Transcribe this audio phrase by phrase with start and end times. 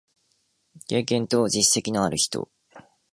[0.87, 2.49] 経験と実績のある人